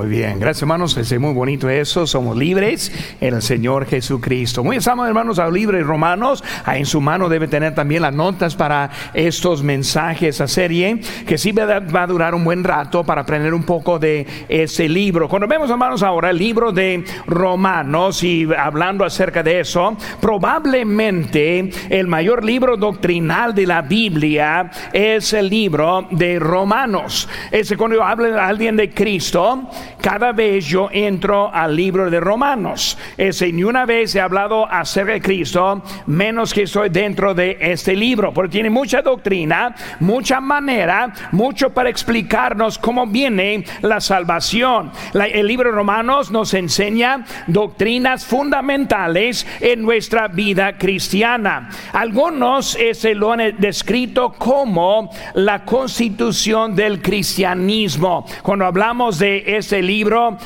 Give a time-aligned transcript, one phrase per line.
[0.00, 4.64] Muy bien, gracias hermanos, es muy bonito eso, somos libres en el Señor Jesucristo.
[4.64, 8.56] Muy estamos hermanos a libres romanos, ahí en su mano debe tener también las notas
[8.56, 13.52] para estos mensajes, esa serie, que sí va a durar un buen rato para aprender
[13.52, 15.28] un poco de ese libro.
[15.28, 22.06] Cuando vemos hermanos ahora el libro de Romanos y hablando acerca de eso, probablemente el
[22.06, 27.28] mayor libro doctrinal de la Biblia es el libro de Romanos.
[27.50, 29.68] Ese cuando habla alguien de Cristo,
[30.00, 32.96] cada vez yo entro al libro de Romanos.
[33.16, 37.94] Ese, ni una vez he hablado acerca de Cristo, menos que estoy dentro de este
[37.94, 44.90] libro, porque tiene mucha doctrina, mucha manera, mucho para explicarnos cómo viene la salvación.
[45.14, 51.68] el libro de Romanos nos enseña doctrinas fundamentales en nuestra vida cristiana.
[51.92, 58.24] Algunos ese lo han descrito como la constitución del cristianismo.
[58.42, 59.89] Cuando hablamos de ese libro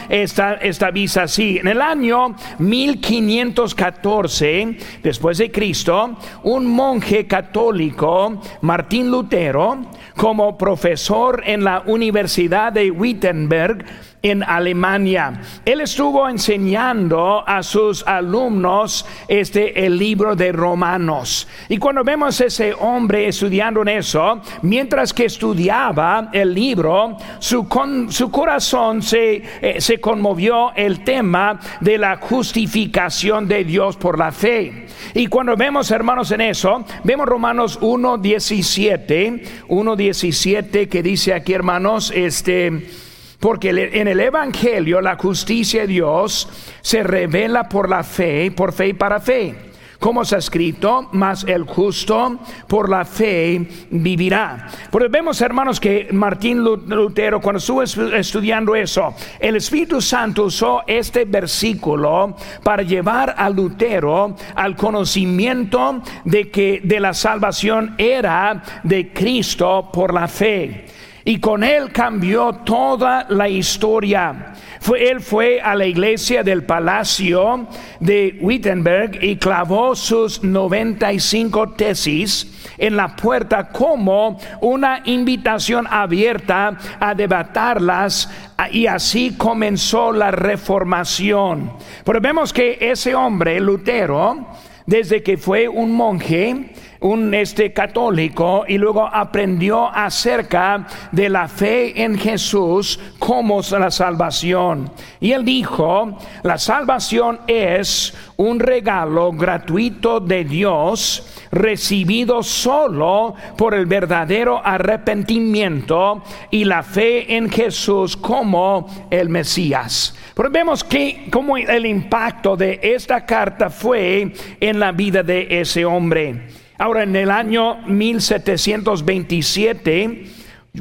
[0.08, 1.58] esta, esta visa así.
[1.58, 9.82] En el año 1514, después de Cristo, un monje católico, Martín Lutero,
[10.16, 13.84] como profesor en la Universidad de Wittenberg,
[14.24, 15.40] en Alemania.
[15.66, 21.46] Él estuvo enseñando a sus alumnos este el libro de Romanos.
[21.68, 27.68] Y cuando vemos ese hombre estudiando en eso, mientras que estudiaba el libro, su,
[28.08, 34.32] su corazón se, eh, se conmovió el tema de la justificación de Dios por la
[34.32, 34.86] fe.
[35.12, 43.03] Y cuando vemos, hermanos, en eso, vemos Romanos 1.17, 1.17 que dice aquí, hermanos, este
[43.44, 46.48] porque en el Evangelio la justicia de Dios
[46.80, 49.54] se revela por la fe, por fe y para fe.
[49.98, 54.66] Como ha escrito, mas el justo por la fe vivirá.
[54.90, 61.26] Porque vemos, hermanos, que Martín Lutero, cuando estuvo estudiando eso, el Espíritu Santo usó este
[61.26, 69.90] versículo para llevar a Lutero al conocimiento de que de la salvación era de Cristo
[69.92, 70.86] por la fe
[71.24, 74.52] y con él cambió toda la historia.
[74.80, 77.66] Fue, él fue a la iglesia del palacio
[78.00, 87.14] de Wittenberg y clavó sus 95 tesis en la puerta como una invitación abierta a
[87.14, 88.28] debatarlas
[88.70, 91.72] y así comenzó la reformación.
[92.04, 94.48] Pero vemos que ese hombre, Lutero,
[94.86, 96.73] desde que fue un monje,
[97.04, 104.90] un este católico y luego aprendió acerca de la fe en Jesús como la salvación.
[105.20, 113.84] Y él dijo, la salvación es un regalo gratuito de Dios recibido solo por el
[113.84, 120.16] verdadero arrepentimiento y la fe en Jesús como el Mesías.
[120.34, 125.84] Pero vemos que como el impacto de esta carta fue en la vida de ese
[125.84, 126.63] hombre.
[126.84, 130.26] Ahora, en el año 1727,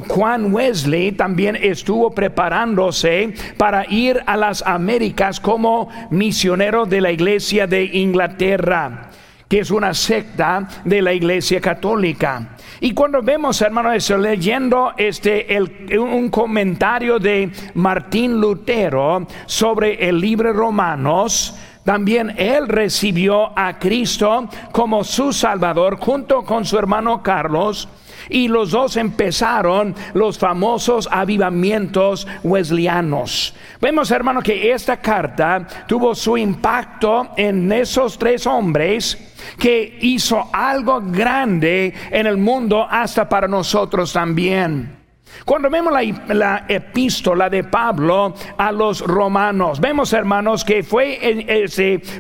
[0.09, 7.67] Juan Wesley también estuvo preparándose para ir a las Américas como misionero de la iglesia
[7.67, 9.11] de Inglaterra,
[9.47, 12.57] que es una secta de la iglesia católica.
[12.81, 15.57] Y cuando vemos, hermanos, leyendo este,
[15.97, 25.03] un comentario de Martín Lutero sobre el libro Romanos, también él recibió a Cristo como
[25.03, 27.87] su Salvador junto con su hermano Carlos.
[28.29, 33.53] Y los dos empezaron los famosos avivamientos wesleyanos.
[33.81, 39.17] Vemos, hermano, que esta carta tuvo su impacto en esos tres hombres
[39.59, 45.02] que hizo algo grande en el mundo hasta para nosotros también.
[45.45, 45.93] Cuando vemos
[46.29, 51.67] la, epístola de Pablo a los romanos, vemos hermanos que fue,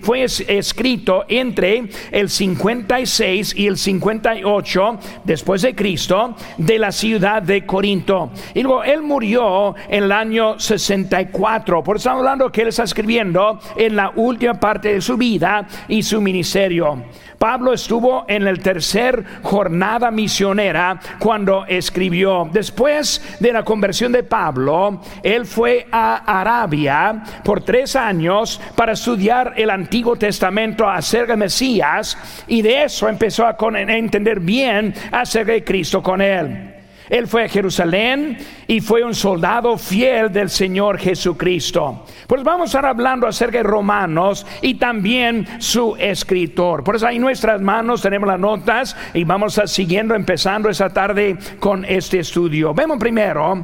[0.01, 7.65] fue escrito entre el 56 y el 58 después de Cristo de la ciudad de
[7.65, 8.31] Corinto.
[8.53, 11.83] Y luego él murió en el año 64.
[11.83, 15.65] Por eso estamos hablando que él está escribiendo en la última parte de su vida
[15.87, 17.03] y su ministerio.
[17.37, 22.49] Pablo estuvo en el tercer jornada misionera cuando escribió.
[22.51, 29.53] Después de la conversión de Pablo, él fue a Arabia por tres años para estudiar
[29.57, 35.63] el Antiguo Testamento acerca de Mesías y de eso empezó a entender bien acerca de
[35.63, 36.72] Cristo con él.
[37.13, 42.05] Él fue a Jerusalén y fue un soldado fiel del Señor Jesucristo.
[42.25, 46.83] Pues vamos a estar hablando acerca de Romanos y también su escritor.
[46.83, 50.89] Por eso ahí en nuestras manos tenemos las notas y vamos a siguiendo empezando esta
[50.89, 52.73] tarde con este estudio.
[52.73, 53.63] Vemos primero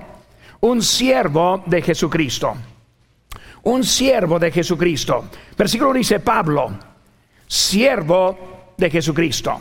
[0.61, 2.53] un siervo de Jesucristo.
[3.63, 5.27] un siervo de Jesucristo.
[5.57, 6.69] Versículo dice Pablo,
[7.47, 9.59] siervo de Jesucristo.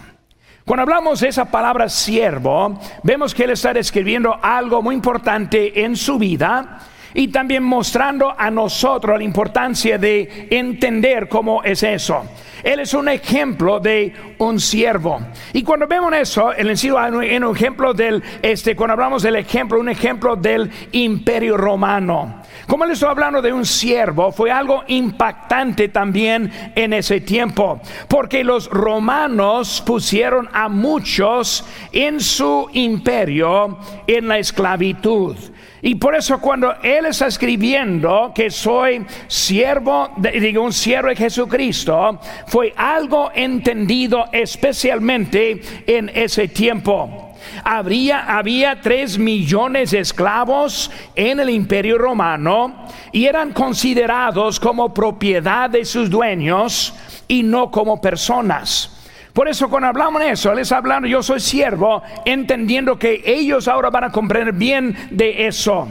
[0.69, 5.97] Cuando hablamos de esa palabra siervo, vemos que él está describiendo algo muy importante en
[5.97, 6.81] su vida
[7.15, 12.25] y también mostrando a nosotros la importancia de entender cómo es eso.
[12.63, 15.21] Él es un ejemplo de un siervo.
[15.53, 19.79] Y cuando vemos eso, el encima en un ejemplo del, este, cuando hablamos del ejemplo,
[19.79, 22.43] un ejemplo del imperio romano.
[22.67, 28.45] Como le estoy hablando de un siervo, fue algo impactante también en ese tiempo, porque
[28.45, 35.37] los romanos pusieron a muchos en su imperio en la esclavitud.
[35.83, 42.19] Y por eso cuando él está escribiendo que soy siervo, digo un siervo de Jesucristo,
[42.49, 47.29] fue algo entendido especialmente en ese tiempo.
[47.63, 55.71] Habría, había tres millones de esclavos en el imperio romano y eran considerados como propiedad
[55.71, 56.93] de sus dueños
[57.29, 58.98] y no como personas.
[59.39, 63.89] Por eso cuando hablamos de eso, les hablando, yo soy siervo, entendiendo que ellos ahora
[63.89, 65.87] van a comprender bien de eso.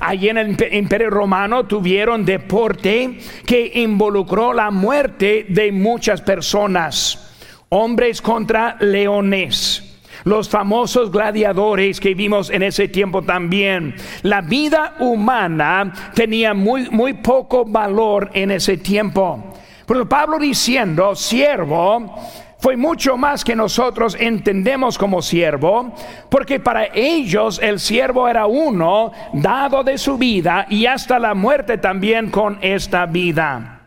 [0.00, 7.30] Allí en el imperio romano tuvieron deporte que involucró la muerte de muchas personas.
[7.68, 10.00] Hombres contra leones.
[10.24, 13.94] Los famosos gladiadores que vimos en ese tiempo también.
[14.22, 19.54] La vida humana tenía muy, muy poco valor en ese tiempo.
[19.86, 22.16] Pero Pablo diciendo, siervo,
[22.60, 25.94] fue mucho más que nosotros entendemos como siervo,
[26.28, 31.78] porque para ellos el siervo era uno dado de su vida y hasta la muerte
[31.78, 33.80] también con esta vida.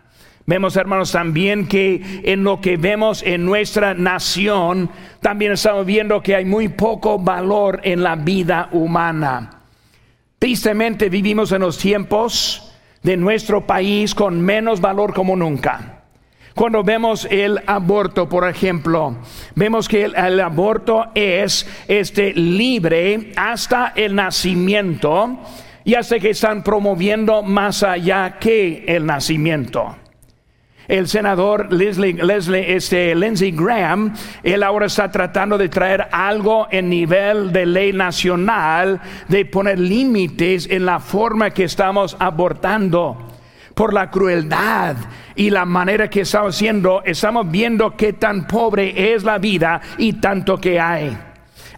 [0.46, 4.90] Vemos, hermanos, también que en lo que vemos en nuestra nación,
[5.22, 9.62] también estamos viendo que hay muy poco valor en la vida humana.
[10.40, 12.74] Tristemente vivimos en los tiempos
[13.04, 15.93] de nuestro país con menos valor como nunca.
[16.56, 19.16] Cuando vemos el aborto, por ejemplo,
[19.56, 25.40] vemos que el, aborto es este libre hasta el nacimiento
[25.84, 29.96] y hace que están promoviendo más allá que el nacimiento.
[30.88, 34.14] El senador Leslie, Leslie este, Lindsey Graham,
[34.44, 40.68] él ahora está tratando de traer algo en nivel de ley nacional, de poner límites
[40.70, 43.18] en la forma que estamos abortando
[43.74, 44.98] por la crueldad
[45.36, 50.14] y la manera que estamos haciendo, estamos viendo qué tan pobre es la vida y
[50.14, 51.18] tanto que hay.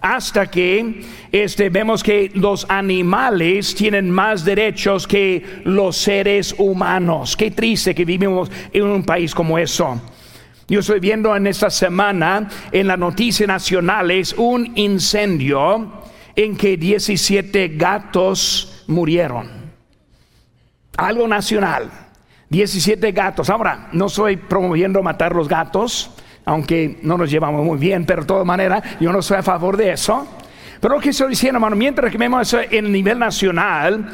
[0.01, 7.35] Hasta que este, vemos que los animales tienen más derechos que los seres humanos.
[7.35, 9.99] Qué triste que vivimos en un país como eso.
[10.67, 16.03] Yo estoy viendo en esta semana en las noticias nacionales un incendio
[16.35, 19.65] en que 17 gatos murieron
[20.97, 21.89] algo nacional.
[22.49, 23.49] 17 gatos.
[23.49, 26.11] Ahora, no estoy promoviendo matar los gatos,
[26.45, 29.77] aunque no nos llevamos muy bien, pero de todas maneras, yo no estoy a favor
[29.77, 30.27] de eso.
[30.79, 34.09] Pero lo que estoy diciendo, hermano, mientras que vemos eso en el nivel nacional,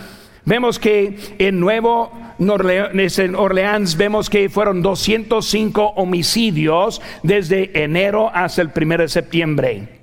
[0.46, 8.98] vemos que en Nuevo Orleans vemos que fueron 205 homicidios desde enero hasta el 1
[8.98, 10.02] de septiembre.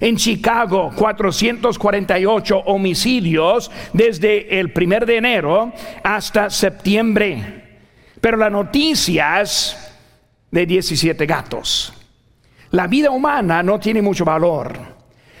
[0.00, 5.72] En Chicago, 448 homicidios desde el primer de enero
[6.02, 7.57] hasta septiembre.
[8.20, 9.94] Pero las noticias
[10.50, 11.92] de 17 gatos.
[12.70, 14.97] La vida humana no tiene mucho valor.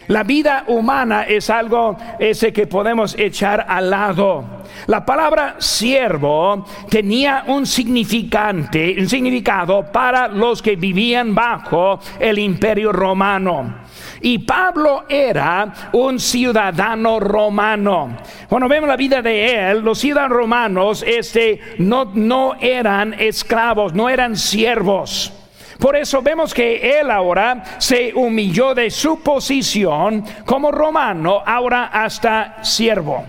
[0.08, 4.44] La vida humana es algo ese que podemos echar al lado.
[4.86, 12.90] La palabra siervo tenía un significante, un significado para los que vivían bajo el imperio
[12.90, 13.82] romano.
[14.22, 18.16] Y Pablo era un ciudadano romano.
[18.48, 24.08] Cuando vemos la vida de él, los ciudadanos romanos este, no, no eran esclavos, no
[24.08, 25.34] eran siervos.
[25.78, 32.64] Por eso vemos que él ahora se humilló de su posición como romano, ahora hasta
[32.64, 33.24] siervo.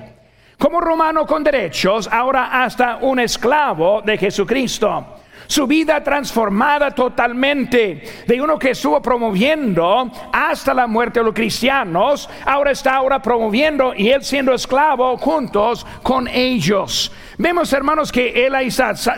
[0.58, 5.19] Como romano con derechos, ahora hasta un esclavo de Jesucristo
[5.50, 12.30] su vida transformada totalmente de uno que estuvo promoviendo hasta la muerte de los cristianos,
[12.46, 17.12] ahora está ahora promoviendo y él siendo esclavo juntos con ellos.
[17.40, 18.54] Vemos hermanos que él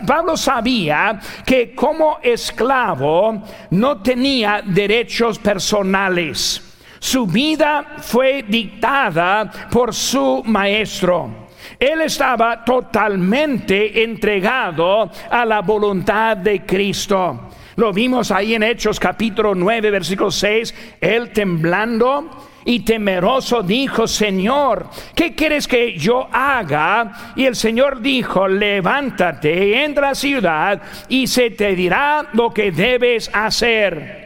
[0.06, 6.62] Pablo sabía que como esclavo no tenía derechos personales.
[6.98, 11.41] Su vida fue dictada por su maestro.
[11.82, 17.48] Él estaba totalmente entregado a la voluntad de Cristo.
[17.74, 20.98] Lo vimos ahí en Hechos capítulo 9, versículo 6.
[21.00, 27.32] Él temblando y temeroso dijo, Señor, ¿qué quieres que yo haga?
[27.34, 32.70] Y el Señor dijo, levántate, entra a la ciudad y se te dirá lo que
[32.70, 34.22] debes hacer.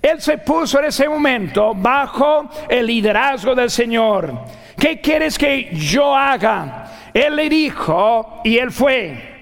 [0.00, 4.64] Él se puso en ese momento bajo el liderazgo del Señor.
[4.78, 7.10] ¿Qué quieres que yo haga?
[7.14, 9.36] Él le dijo y él fue.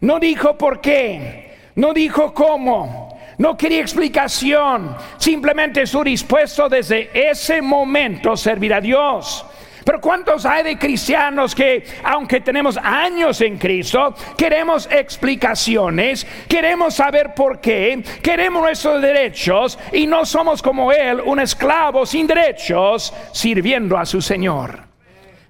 [0.00, 7.62] No dijo por qué, no dijo cómo, no quería explicación, simplemente estuvo dispuesto desde ese
[7.62, 9.46] momento a servir a Dios.
[9.84, 17.34] Pero ¿cuántos hay de cristianos que, aunque tenemos años en Cristo, queremos explicaciones, queremos saber
[17.34, 23.98] por qué, queremos nuestros derechos y no somos como Él, un esclavo sin derechos, sirviendo
[23.98, 24.92] a su Señor?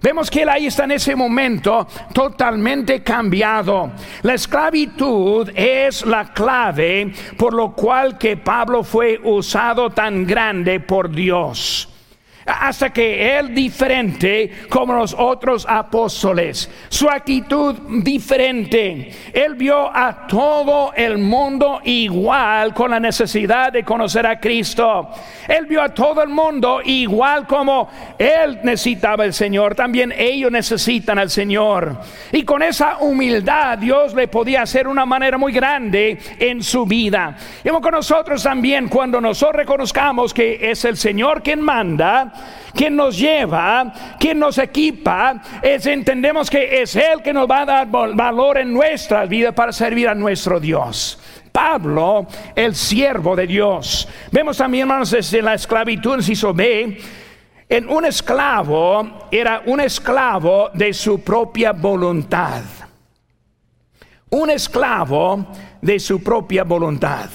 [0.03, 3.93] Vemos que él ahí está en ese momento totalmente cambiado.
[4.23, 11.09] La esclavitud es la clave por lo cual que Pablo fue usado tan grande por
[11.09, 11.92] Dios
[12.47, 19.11] hasta que él diferente como los otros apóstoles, su actitud diferente.
[19.33, 25.09] Él vio a todo el mundo igual con la necesidad de conocer a Cristo.
[25.49, 31.19] Él vio a todo el mundo igual como él necesitaba el Señor, también ellos necesitan
[31.19, 31.99] al Señor.
[32.33, 37.37] Y con esa humildad Dios le podía hacer una manera muy grande en su vida.
[37.65, 42.32] Y con nosotros también cuando nosotros reconozcamos que es el Señor quien manda,
[42.75, 47.67] quien nos lleva, quien nos equipa, es entendemos que es Él que nos va a
[47.67, 51.19] dar valor en nuestra vida para servir a nuestro Dios.
[51.53, 54.09] Pablo, el siervo de Dios.
[54.31, 56.99] Vemos también, hermanos, desde la esclavitud, se ve,
[57.69, 62.63] en un esclavo era un esclavo de su propia voluntad.
[64.31, 65.47] Un esclavo
[65.81, 67.29] de su propia voluntad.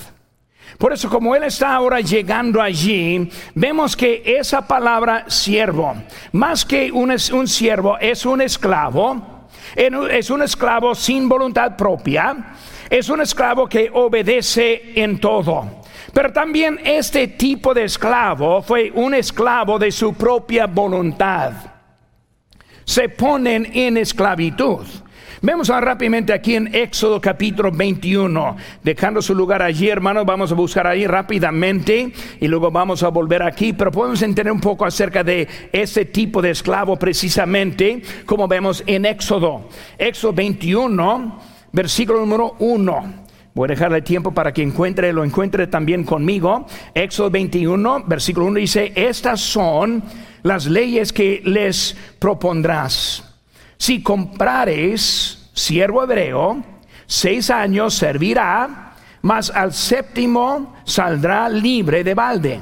[0.78, 5.96] Por eso como Él está ahora llegando allí, vemos que esa palabra siervo,
[6.34, 7.18] más que un,
[7.48, 12.54] siervo, es un esclavo, es un esclavo sin voluntad propia,
[12.90, 15.82] es un esclavo que obedece en todo.
[16.14, 21.54] Pero también este tipo de esclavo fue un esclavo de su propia voluntad.
[22.86, 24.86] Se ponen en esclavitud.
[25.40, 30.88] Vemos rápidamente aquí en Éxodo capítulo 21, dejando su lugar allí, hermanos, vamos a buscar
[30.88, 35.48] ahí rápidamente y luego vamos a volver aquí, pero podemos entender un poco acerca de
[35.72, 39.70] ese tipo de esclavo precisamente, como vemos en Éxodo.
[40.00, 41.40] Éxodo 21,
[41.72, 43.14] versículo número 1.
[43.54, 46.66] Voy a dejarle tiempo para que encuentre, lo encuentre también conmigo.
[46.96, 50.04] Éxodo 21, versículo 1 dice, estas son
[50.42, 53.27] las leyes que les propondrás
[53.78, 56.64] si comprares siervo hebreo,
[57.06, 62.60] seis años servirá, mas al séptimo saldrá libre de balde.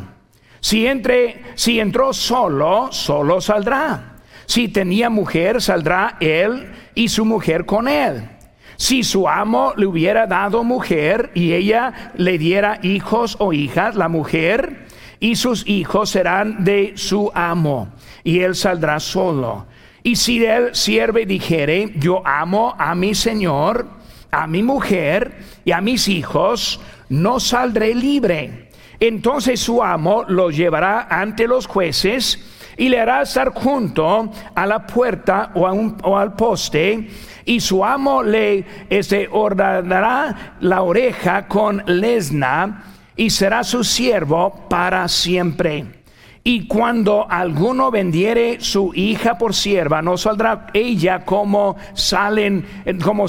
[0.60, 4.16] Si, entre, si entró solo, solo saldrá.
[4.46, 8.30] Si tenía mujer, saldrá él y su mujer con él.
[8.78, 14.10] Si su amo le hubiera dado mujer y ella le diera hijos o hijas, la
[14.10, 14.86] mujer
[15.20, 17.90] y sus hijos serán de su amo
[18.24, 19.66] y él saldrá solo.
[20.06, 23.88] Y si el sierve dijere, yo amo a mi Señor,
[24.30, 28.70] a mi mujer y a mis hijos, no saldré libre.
[29.00, 32.40] Entonces su amo lo llevará ante los jueces
[32.78, 37.10] y le hará estar junto a la puerta o, al poste
[37.44, 42.84] y su amo le este, ordenará la oreja con lesna
[43.16, 46.05] y será su siervo para siempre.
[46.48, 52.64] Y cuando alguno vendiere su hija por sierva, no saldrá ella como salen,
[53.04, 53.26] como,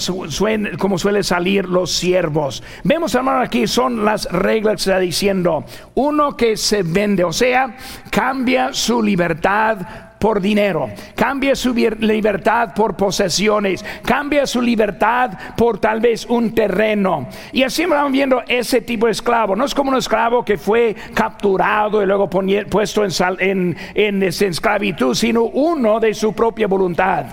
[0.78, 2.62] como suele salir los siervos.
[2.84, 5.64] Vemos, hermano, aquí son las reglas que está diciendo.
[5.94, 7.74] Uno que se vende, o sea,
[8.10, 16.00] cambia su libertad por dinero, cambia su libertad por posesiones, cambia su libertad por tal
[16.00, 17.28] vez un terreno.
[17.52, 19.56] Y así vamos viendo ese tipo de esclavo.
[19.56, 25.44] No es como un esclavo que fue capturado y luego puesto en, en esclavitud, sino
[25.44, 27.26] uno de su propia voluntad.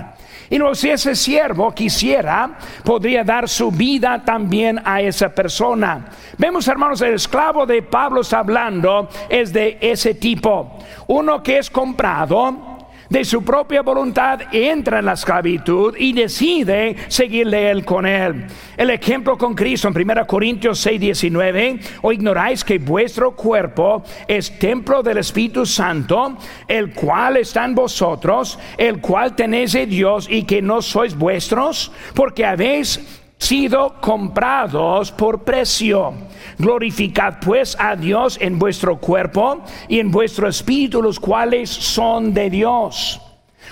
[0.49, 6.05] Y luego si ese siervo quisiera, podría dar su vida también a esa persona.
[6.37, 10.77] Vemos, hermanos, el esclavo de Pablo está hablando es de ese tipo.
[11.07, 12.72] Uno que es comprado
[13.13, 18.47] de su propia voluntad entra en la esclavitud y decide seguirle él con él.
[18.75, 24.57] El ejemplo con Cristo en 1 Corintios 6, 19, o ignoráis que vuestro cuerpo es
[24.57, 30.41] templo del Espíritu Santo, el cual está en vosotros, el cual tenéis de Dios y
[30.45, 36.13] que no sois vuestros, porque habéis sido comprados por precio.
[36.57, 42.49] Glorificad pues a Dios en vuestro cuerpo y en vuestro espíritu, los cuales son de
[42.49, 43.19] Dios.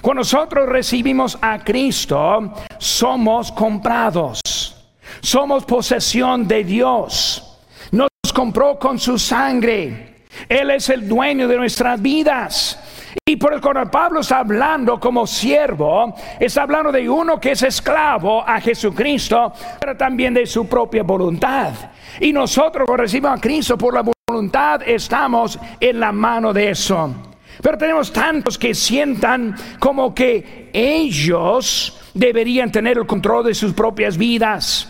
[0.01, 4.41] Cuando nosotros recibimos a Cristo, somos comprados.
[5.21, 7.57] Somos posesión de Dios.
[7.91, 10.25] Nos compró con su sangre.
[10.49, 12.80] Él es el dueño de nuestras vidas.
[13.25, 17.63] Y por el cual Pablo está hablando como siervo, está hablando de uno que es
[17.63, 21.73] esclavo a Jesucristo, pero también de su propia voluntad.
[22.19, 27.13] Y nosotros cuando recibimos a Cristo por la voluntad, estamos en la mano de eso.
[27.61, 34.17] Pero tenemos tantos que sientan como que ellos deberían tener el control de sus propias
[34.17, 34.89] vidas,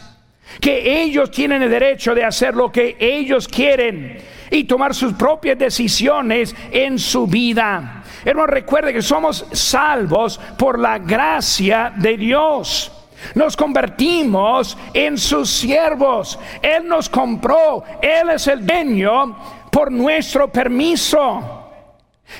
[0.60, 4.18] que ellos tienen el derecho de hacer lo que ellos quieren
[4.50, 8.00] y tomar sus propias decisiones en su vida.
[8.24, 12.92] Hermano, recuerde que somos salvos por la gracia de Dios.
[13.36, 16.40] Nos convertimos en sus siervos.
[16.62, 17.84] Él nos compró.
[18.01, 19.36] Él es el dueño
[19.72, 21.62] por nuestro permiso.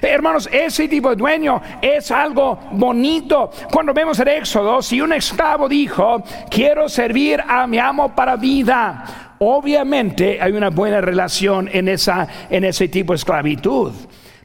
[0.02, 3.52] Hermanos, ese tipo de dueño es algo bonito.
[3.72, 9.36] Cuando vemos el Éxodo, si un esclavo dijo, quiero servir a mi amo para vida,
[9.40, 13.92] obviamente hay una buena relación en, esa, en ese tipo de esclavitud.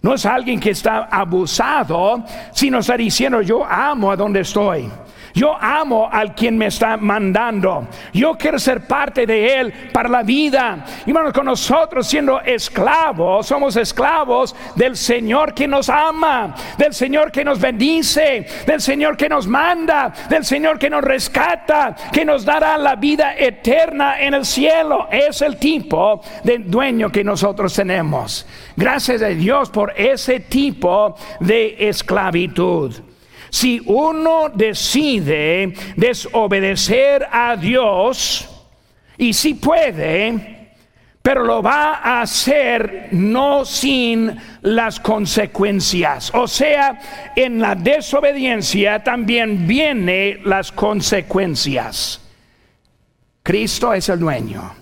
[0.06, 2.22] No es alguien que está abusado,
[2.52, 4.88] sino está diciendo, yo amo a donde estoy.
[5.36, 7.88] Yo amo al quien me está mandando.
[8.14, 10.82] Yo quiero ser parte de Él para la vida.
[11.04, 17.30] Y bueno, con nosotros siendo esclavos, somos esclavos del Señor que nos ama, del Señor
[17.30, 22.46] que nos bendice, del Señor que nos manda, del Señor que nos rescata, que nos
[22.46, 25.06] dará la vida eterna en el cielo.
[25.10, 28.46] Es el tipo de dueño que nosotros tenemos.
[28.74, 33.05] Gracias a Dios por ese tipo de esclavitud.
[33.56, 38.46] Si uno decide desobedecer a Dios,
[39.16, 40.74] y si puede,
[41.22, 46.30] pero lo va a hacer no sin las consecuencias.
[46.34, 52.20] O sea, en la desobediencia también vienen las consecuencias.
[53.42, 54.74] Cristo es el dueño.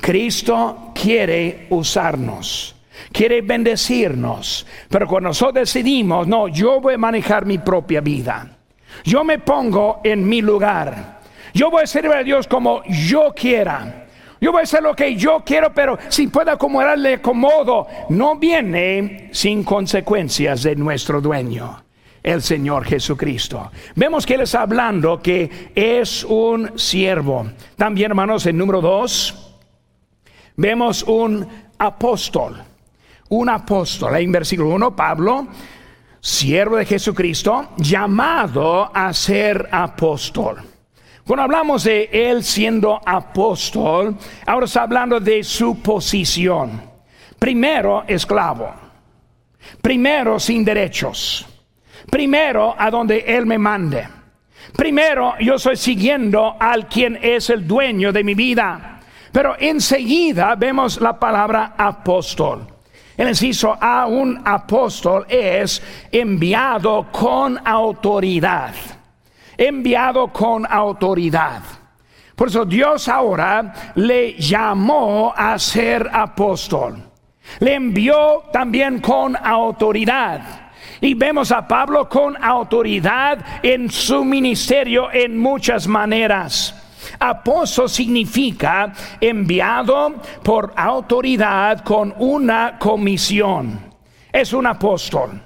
[0.00, 2.74] Cristo quiere usarnos
[3.12, 4.66] quiere bendecirnos.
[4.88, 8.56] Pero cuando nosotros decidimos, no, yo voy a manejar mi propia vida.
[9.04, 11.20] Yo me pongo en mi lugar.
[11.54, 14.06] Yo voy a servir a Dios como yo quiera.
[14.40, 19.28] Yo voy a hacer lo que yo quiero, pero si puedo acomodarle acomodo, no viene
[19.32, 21.84] sin consecuencias de nuestro dueño,
[22.24, 23.70] el Señor Jesucristo.
[23.94, 27.52] Vemos que Él está hablando que es un siervo.
[27.76, 29.54] También, hermanos, en número dos,
[30.56, 31.46] vemos un
[31.78, 32.64] apóstol
[33.32, 34.16] un apóstol.
[34.16, 35.46] En versículo 1, Pablo,
[36.20, 40.62] siervo de Jesucristo, llamado a ser apóstol.
[41.24, 44.16] Cuando hablamos de él siendo apóstol,
[44.46, 46.82] ahora está hablando de su posición.
[47.38, 48.70] Primero, esclavo.
[49.80, 51.46] Primero, sin derechos.
[52.10, 54.06] Primero, a donde él me mande.
[54.76, 59.00] Primero, yo estoy siguiendo al quien es el dueño de mi vida.
[59.32, 62.66] Pero enseguida vemos la palabra apóstol.
[63.16, 68.74] El inciso A, un apóstol es enviado con autoridad.
[69.56, 71.62] Enviado con autoridad.
[72.34, 76.96] Por eso Dios ahora le llamó a ser apóstol.
[77.60, 80.70] Le envió también con autoridad.
[81.00, 86.81] Y vemos a Pablo con autoridad en su ministerio en muchas maneras.
[87.18, 93.80] Apóstol significa enviado por autoridad con una comisión.
[94.32, 95.42] Es un apóstol.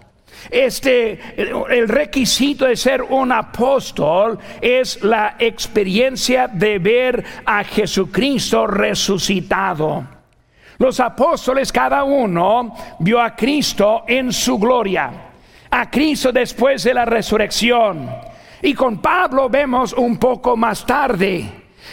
[0.50, 10.04] Este, el requisito de ser un apóstol es la experiencia de ver a Jesucristo resucitado.
[10.78, 15.10] Los apóstoles, cada uno, vio a Cristo en su gloria,
[15.70, 18.08] a Cristo después de la resurrección.
[18.66, 21.48] Y con Pablo vemos un poco más tarde.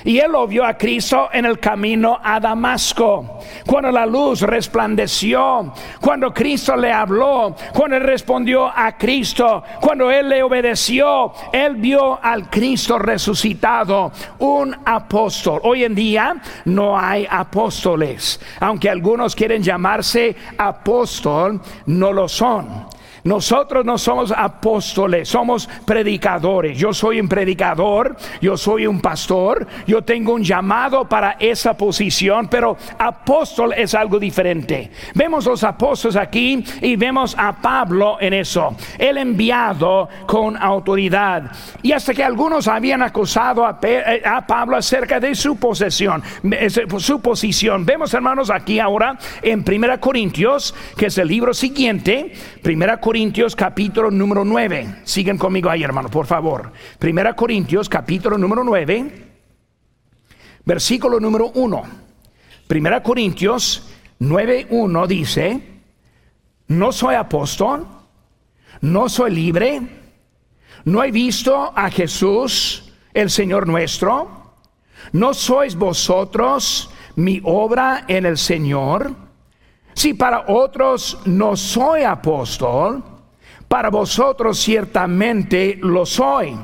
[0.05, 5.71] Y él lo vio a Cristo en el camino a Damasco, cuando la luz resplandeció,
[6.01, 12.19] cuando Cristo le habló, cuando él respondió a Cristo, cuando él le obedeció, él vio
[12.19, 15.61] al Cristo resucitado, un apóstol.
[15.65, 22.87] Hoy en día no hay apóstoles, aunque algunos quieren llamarse apóstol, no lo son.
[23.23, 26.77] Nosotros no somos apóstoles, somos predicadores.
[26.77, 32.49] Yo soy un predicador, yo soy un pastor, yo tengo un llamado para esa posición,
[32.49, 34.91] pero apóstol es algo diferente.
[35.15, 38.75] Vemos los apóstoles aquí y vemos a Pablo en eso.
[38.97, 41.49] El enviado con autoridad.
[41.81, 46.21] Y hasta que algunos habían acusado a, eh, Pablo acerca de su posesión,
[46.97, 47.85] su posición.
[47.85, 53.55] Vemos hermanos aquí ahora en Primera Corintios, que es el libro siguiente, Primera Corintios Corintios
[53.55, 55.01] capítulo número 9.
[55.03, 56.73] Siguen conmigo ahí, hermano, por favor.
[56.97, 59.27] Primera Corintios capítulo número 9,
[60.65, 61.83] versículo número 1.
[62.65, 63.87] Primera Corintios
[64.19, 65.61] 9.1 dice,
[66.69, 67.85] no soy apóstol,
[68.81, 69.79] no soy libre,
[70.83, 74.55] no he visto a Jesús, el Señor nuestro,
[75.11, 79.22] no sois vosotros mi obra en el Señor.
[79.93, 83.03] Si para otros no soy apóstol,
[83.67, 86.55] para vosotros ciertamente lo soy.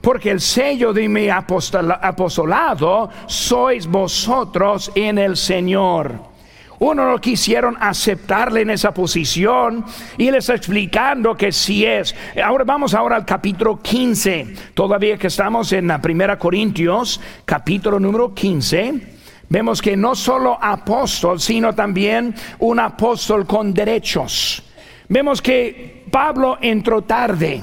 [0.00, 6.36] Porque el sello de mi apostolado sois vosotros en el Señor.
[6.78, 9.84] Uno no quisieron aceptarle en esa posición
[10.18, 12.14] y les explicando que sí es.
[12.42, 14.54] Ahora vamos ahora al capítulo 15.
[14.74, 19.15] Todavía que estamos en la primera Corintios, capítulo número 15
[19.48, 24.62] vemos que no solo apóstol, sino también un apóstol con derechos.
[25.08, 27.62] Vemos que Pablo entró tarde.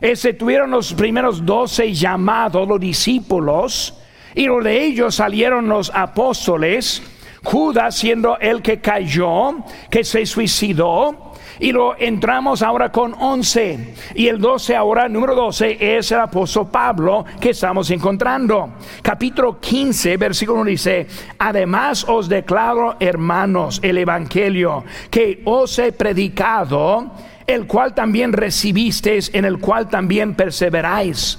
[0.00, 3.94] Ese tuvieron los primeros doce llamados, los discípulos,
[4.34, 7.02] y de ellos salieron los apóstoles.
[7.42, 11.25] Judas siendo el que cayó, que se suicidó,
[11.58, 13.94] y lo entramos ahora con 11.
[14.14, 18.70] Y el 12 ahora, número 12, es el apóstol Pablo que estamos encontrando.
[19.02, 21.06] Capítulo 15, versículo 1 dice,
[21.38, 27.10] además os declaro, hermanos, el Evangelio que os he predicado,
[27.46, 31.38] el cual también recibisteis, en el cual también perseveráis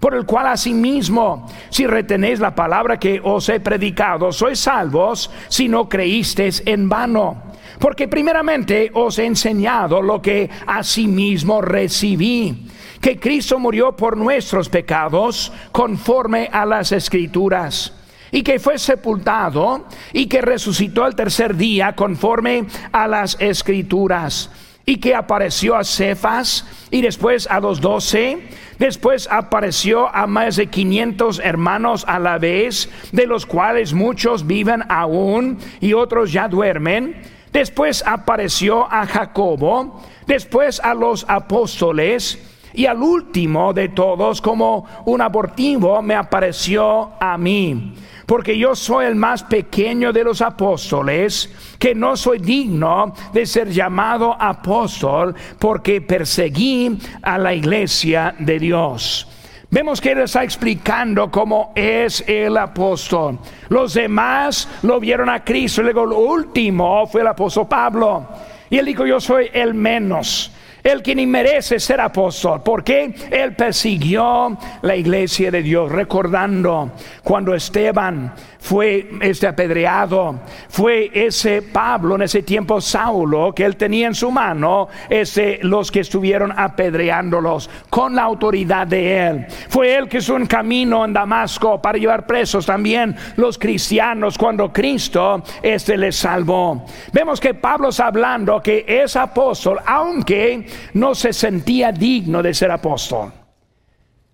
[0.00, 5.68] por el cual asimismo, si retenéis la palabra que os he predicado, sois salvos si
[5.68, 7.48] no creísteis en vano.
[7.78, 12.66] Porque primeramente os he enseñado lo que asimismo recibí,
[13.00, 17.92] que Cristo murió por nuestros pecados conforme a las escrituras
[18.30, 24.50] y que fue sepultado y que resucitó el tercer día conforme a las escrituras
[24.84, 30.68] y que apareció a Cefas y después a los doce, después apareció a más de
[30.68, 37.37] 500 hermanos a la vez, de los cuales muchos viven aún y otros ya duermen
[37.52, 42.38] Después apareció a Jacobo, después a los apóstoles
[42.74, 47.94] y al último de todos como un abortivo me apareció a mí.
[48.26, 53.70] Porque yo soy el más pequeño de los apóstoles, que no soy digno de ser
[53.70, 59.27] llamado apóstol, porque perseguí a la iglesia de Dios.
[59.70, 63.38] Vemos que él está explicando cómo es el apóstol.
[63.68, 65.82] Los demás lo vieron a Cristo.
[65.82, 68.26] Luego el último fue el apóstol Pablo.
[68.70, 70.52] Y él dijo, yo soy el menos
[70.88, 77.54] el que ni merece ser apóstol, porque él persiguió la iglesia de Dios, recordando cuando
[77.54, 84.14] Esteban fue este apedreado, fue ese Pablo en ese tiempo Saulo que él tenía en
[84.14, 89.46] su mano, ese los que estuvieron apedreándolos con la autoridad de él.
[89.68, 94.72] Fue él que hizo un camino en Damasco para llevar presos también los cristianos cuando
[94.72, 96.84] Cristo este les salvó.
[97.12, 102.70] Vemos que Pablo está hablando que es apóstol, aunque no se sentía digno de ser
[102.70, 103.32] apóstol.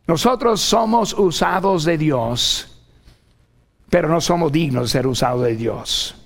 [0.07, 2.71] Nosotros somos usados de Dios
[3.95, 6.17] pero no somos dignos de ser usados de Dios.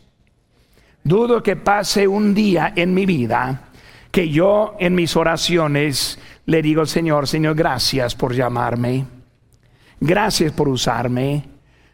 [1.05, 3.65] Dudo que pase un día en mi vida
[4.11, 9.05] que yo en mis oraciones le digo al Señor, Señor, gracias por llamarme,
[10.01, 11.45] gracias por usarme,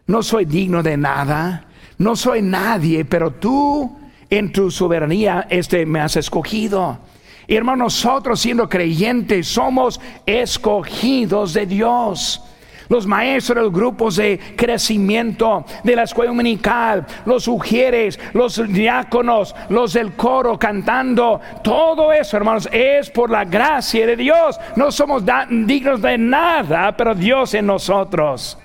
[0.07, 1.67] no soy digno de nada,
[1.99, 3.99] no soy nadie, pero tú
[4.31, 7.01] en tu soberanía este me has escogido.
[7.47, 12.43] Y nosotros siendo creyentes somos escogidos de Dios
[12.89, 19.55] los maestros de los grupos de crecimiento de la escuela dominical, los ujieres, los diáconos,
[19.69, 24.59] los del coro cantando, todo eso, hermanos, es por la gracia de Dios.
[24.77, 28.59] No somos dignos de nada, pero Dios en nosotros.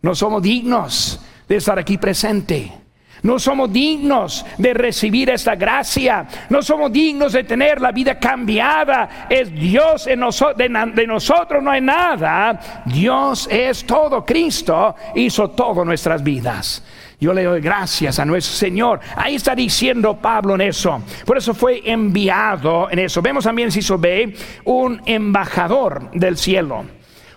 [0.00, 2.81] No somos dignos de estar aquí presente.
[3.22, 6.26] No somos dignos de recibir esta gracia.
[6.50, 9.26] No somos dignos de tener la vida cambiada.
[9.30, 10.58] Es Dios en nosotros.
[10.58, 12.82] De, nosotros no hay nada.
[12.84, 14.24] Dios es todo.
[14.24, 16.82] Cristo hizo todo nuestras vidas.
[17.20, 18.98] Yo le doy gracias a nuestro Señor.
[19.14, 21.00] Ahí está diciendo Pablo en eso.
[21.24, 23.22] Por eso fue enviado en eso.
[23.22, 26.84] Vemos también, si se ve, un embajador del cielo.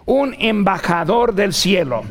[0.08, 2.04] Un embajador del cielo.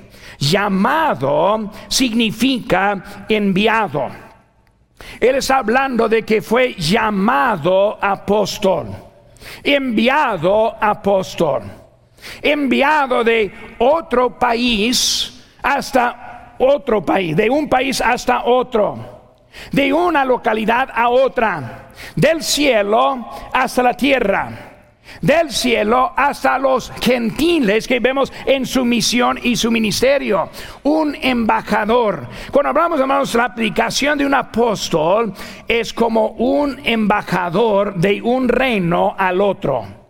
[0.50, 4.08] Llamado significa enviado.
[5.20, 8.88] Él está hablando de que fue llamado apóstol.
[9.62, 11.62] Enviado apóstol.
[12.40, 18.96] Enviado de otro país hasta otro país, de un país hasta otro,
[19.72, 24.63] de una localidad a otra, del cielo hasta la tierra
[25.20, 30.48] del cielo hasta los gentiles que vemos en su misión y su ministerio.
[30.82, 32.26] Un embajador.
[32.50, 35.32] Cuando hablamos, hermanos, la aplicación de un apóstol
[35.66, 40.03] es como un embajador de un reino al otro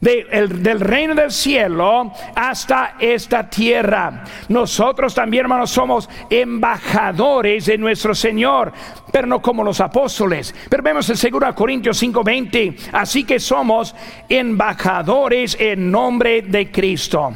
[0.00, 4.24] del reino del cielo hasta esta tierra.
[4.48, 8.72] Nosotros también, hermanos, somos embajadores de nuestro Señor,
[9.12, 10.54] pero no como los apóstoles.
[10.68, 13.94] Pero vemos en 2 Corintios 5:20, así que somos
[14.28, 17.32] embajadores en nombre de Cristo.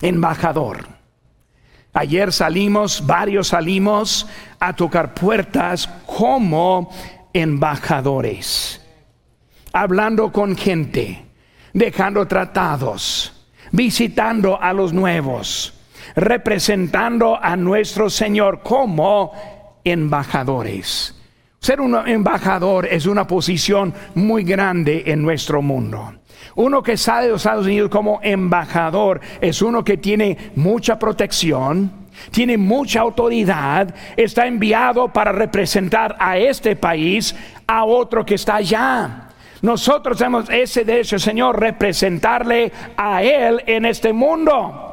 [0.00, 0.88] Embajador.
[1.92, 4.28] Ayer salimos, varios salimos
[4.60, 6.88] a tocar puertas como
[7.32, 8.80] embajadores,
[9.72, 11.29] hablando con gente
[11.72, 13.32] dejando tratados,
[13.72, 15.74] visitando a los nuevos,
[16.16, 19.32] representando a nuestro Señor como
[19.84, 21.16] embajadores.
[21.60, 26.14] Ser un embajador es una posición muy grande en nuestro mundo.
[26.54, 31.92] Uno que sale de los Estados Unidos como embajador es uno que tiene mucha protección,
[32.30, 37.34] tiene mucha autoridad, está enviado para representar a este país
[37.66, 39.29] a otro que está allá.
[39.62, 44.86] Nosotros tenemos ese derecho, Señor, representarle a Él en este mundo.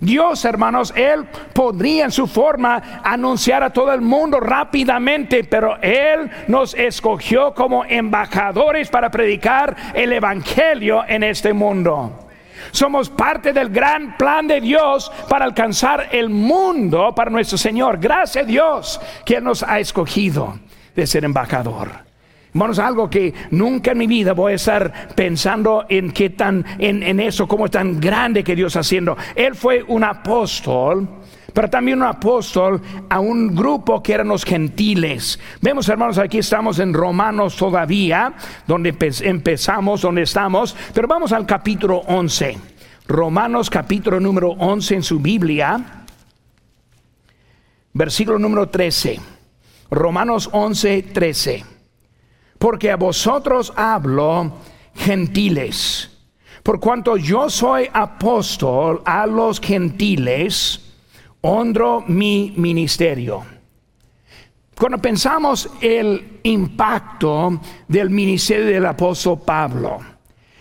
[0.00, 6.30] Dios, hermanos, Él podría en su forma anunciar a todo el mundo rápidamente, pero Él
[6.48, 12.26] nos escogió como embajadores para predicar el Evangelio en este mundo.
[12.72, 17.98] Somos parte del gran plan de Dios para alcanzar el mundo para nuestro Señor.
[17.98, 20.58] Gracias a Dios que Él nos ha escogido
[20.94, 22.05] de ser embajador.
[22.56, 27.02] Hermanos, algo que nunca en mi vida voy a estar pensando en qué tan, en,
[27.02, 29.14] en eso, como tan grande que Dios está haciendo.
[29.34, 31.06] Él fue un apóstol
[31.52, 35.38] pero también un apóstol a un grupo que eran los gentiles.
[35.62, 38.34] Vemos, hermanos, aquí estamos en Romanos todavía,
[38.66, 42.58] donde empezamos, donde estamos, pero vamos al capítulo 11.
[43.06, 46.04] Romanos capítulo número 11 en su Biblia,
[47.92, 49.18] versículo número 13.
[49.90, 51.75] Romanos 11, 13
[52.66, 54.54] porque a vosotros hablo
[54.92, 56.10] gentiles.
[56.64, 60.80] Por cuanto yo soy apóstol a los gentiles,
[61.42, 63.44] honro mi ministerio.
[64.76, 70.00] Cuando pensamos el impacto del ministerio del apóstol Pablo,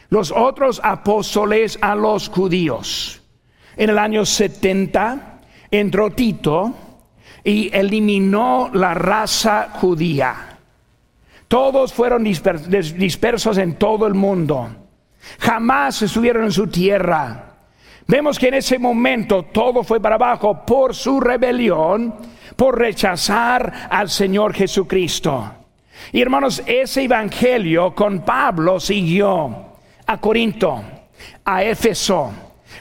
[0.10, 3.20] los otros apóstoles a los judíos,
[3.76, 5.42] en el año 70
[5.72, 6.72] entró Tito
[7.44, 10.55] y eliminó la raza judía
[11.48, 14.70] todos fueron dispersos en todo el mundo.
[15.40, 17.56] Jamás estuvieron en su tierra.
[18.08, 22.14] Vemos que en ese momento todo fue para abajo por su rebelión,
[22.56, 25.52] por rechazar al Señor Jesucristo.
[26.12, 29.74] Y hermanos, ese evangelio con Pablo siguió
[30.06, 30.84] a Corinto,
[31.44, 32.32] a Éfeso,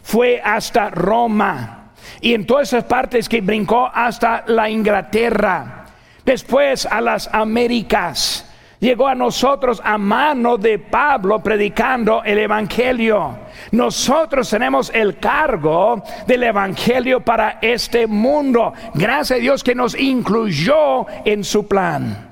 [0.03, 5.87] fue hasta Roma y en todas esas partes que brincó hasta la Inglaterra,
[6.25, 8.44] después a las Américas
[8.85, 13.39] llegó a nosotros a mano de Pablo predicando el Evangelio.
[13.73, 18.75] Nosotros tenemos el cargo del Evangelio para este mundo.
[18.93, 22.31] Gracias a Dios que nos incluyó en su plan.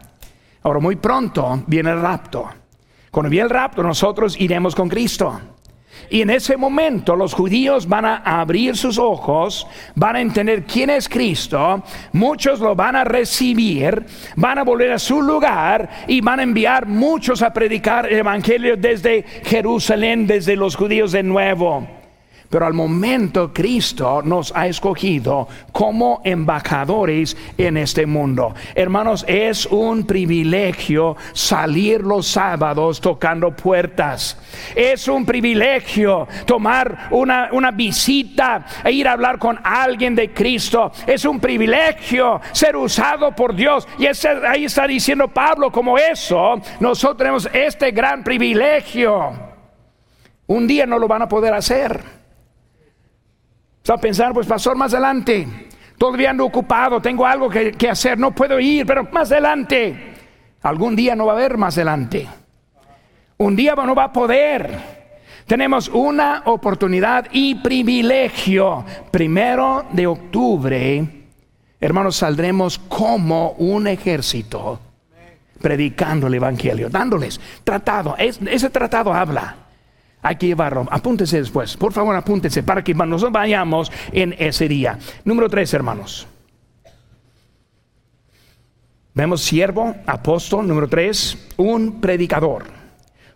[0.63, 2.51] Ahora muy pronto viene el rapto.
[3.11, 5.41] Cuando viene el rapto nosotros iremos con Cristo.
[6.13, 10.91] Y en ese momento los judíos van a abrir sus ojos, van a entender quién
[10.91, 14.05] es Cristo, muchos lo van a recibir,
[14.37, 18.77] van a volver a su lugar y van a enviar muchos a predicar el Evangelio
[18.77, 22.02] desde Jerusalén, desde los judíos de nuevo.
[22.53, 28.55] Pero al momento Cristo nos ha escogido como embajadores en este mundo.
[28.75, 34.39] Hermanos, es un privilegio salir los sábados tocando puertas.
[34.77, 40.93] Es un privilegio tomar una, una visita e ir a hablar con alguien de Cristo.
[41.07, 43.89] Es un privilegio ser usado por Dios.
[43.99, 46.61] Y ahí está diciendo Pablo como eso.
[46.81, 49.33] Nosotros tenemos este gran privilegio.
[50.49, 52.22] Un día no lo van a poder hacer.
[53.83, 55.45] Está pensando, pues pastor, más adelante.
[55.99, 60.15] Todavía ando ocupado, tengo algo que, hacer, no puedo ir, pero más adelante.
[60.63, 62.29] Algún día no va a haber más adelante.
[63.39, 65.03] Un día no va a poder.
[65.49, 68.85] Tenemos una oportunidad y privilegio.
[69.11, 71.05] Primero de octubre,
[71.81, 74.79] hermanos, saldremos como un ejército
[75.61, 78.15] predicando el Evangelio, dándoles tratado.
[78.17, 79.62] ese tratado habla
[80.23, 80.87] hay que llevarlo.
[80.91, 81.77] Apúntese después.
[81.77, 84.99] Por favor, apúntese para que nos vayamos en ese día.
[85.25, 86.29] Número tres, hermanos.
[89.15, 92.65] Vemos siervo, apóstol, número tres, un predicador.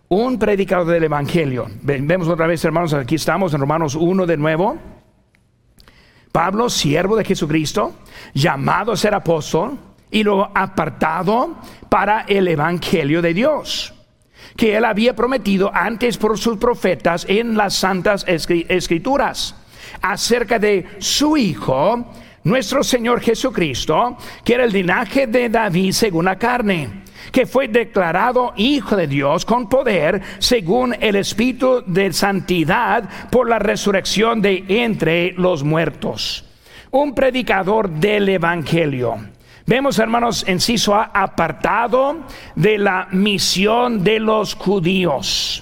[0.09, 1.67] Un predicador del Evangelio.
[1.81, 4.77] Vemos otra vez, hermanos, aquí estamos en Romanos 1 de nuevo.
[6.31, 7.95] Pablo, siervo de Jesucristo,
[8.33, 9.77] llamado a ser apóstol
[10.09, 11.57] y lo apartado
[11.89, 13.93] para el Evangelio de Dios
[14.57, 19.55] que él había prometido antes por sus profetas en las santas escrituras
[20.01, 22.11] acerca de su Hijo,
[22.43, 28.53] nuestro Señor Jesucristo, que era el linaje de David según la carne que fue declarado
[28.55, 35.33] Hijo de Dios con poder según el Espíritu de Santidad por la resurrección de entre
[35.33, 36.45] los muertos.
[36.91, 39.36] Un predicador del Evangelio.
[39.69, 40.59] Vemos, hermanos, en
[40.93, 42.19] A apartado
[42.55, 45.61] de la misión de los judíos.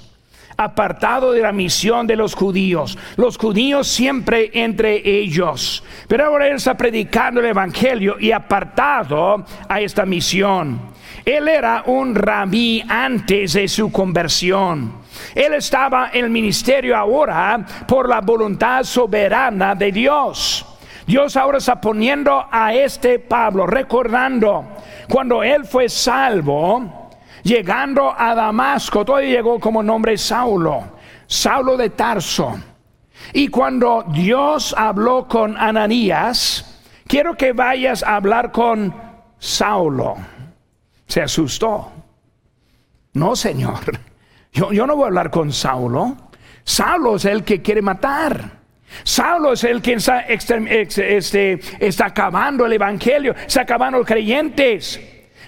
[0.56, 3.00] Apartado de la misión de los judíos.
[3.18, 5.84] Los judíos siempre entre ellos.
[6.08, 10.80] Pero ahora él está predicando el Evangelio y apartado a esta misión.
[11.26, 14.98] Él era un rabí antes de su conversión.
[15.34, 20.75] Él estaba en el ministerio ahora por la voluntad soberana de Dios.
[21.06, 24.65] Dios ahora está poniendo a este Pablo, recordando
[25.08, 27.10] cuando él fue salvo,
[27.44, 30.84] llegando a Damasco, todavía llegó como nombre Saulo,
[31.28, 32.56] Saulo de Tarso.
[33.34, 38.94] Y cuando Dios habló con Ananías, quiero que vayas a hablar con
[39.38, 40.15] Saulo.
[41.08, 41.91] Se asustó.
[43.13, 44.00] No, Señor,
[44.52, 46.18] yo, yo no voy a hablar con Saulo.
[46.63, 48.64] Saulo es el que quiere matar.
[49.04, 55.00] Saulo es el que está, este, está acabando el Evangelio, está acabando los creyentes.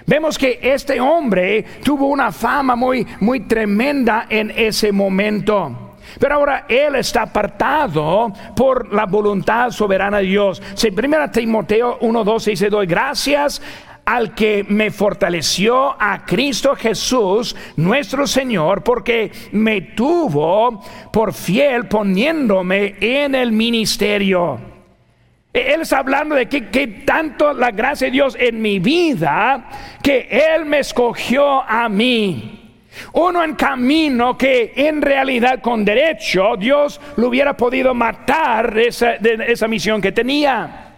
[0.05, 5.87] Vemos que este hombre tuvo una fama muy, muy tremenda en ese momento.
[6.19, 10.61] Pero ahora él está apartado por la voluntad soberana de Dios.
[10.81, 13.61] En 1 Timoteo 1.12 dice, doy gracias
[14.07, 22.95] al que me fortaleció a Cristo Jesús, nuestro Señor, porque me tuvo por fiel poniéndome
[23.01, 24.61] en el ministerio.
[25.51, 29.69] E-, él está hablando de que, tanto la gracia de Dios en mi vida,
[30.01, 32.79] que Él me escogió a mí.
[33.11, 39.47] Uno en camino que en realidad con derecho Dios lo hubiera podido matar esa, de
[39.49, 40.93] esa misión que tenía.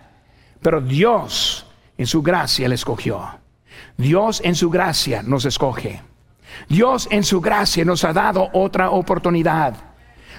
[0.61, 1.68] Pero Dios
[1.99, 3.21] en su gracia le escogió.
[3.97, 6.01] Dios en su gracia nos escoge.
[6.69, 9.75] Dios en su gracia nos ha dado otra oportunidad.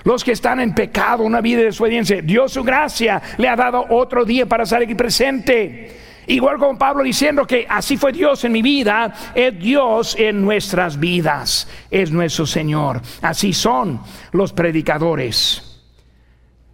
[0.04, 3.84] Los que están en pecado, una vida de desobediencia, Dios su gracia le ha dado
[3.90, 5.98] otro día para estar aquí presente.
[6.28, 10.98] Igual como Pablo diciendo que así fue Dios en mi vida, es Dios en nuestras
[10.98, 13.02] vidas, es nuestro Señor.
[13.20, 14.00] Así son
[14.32, 15.69] los predicadores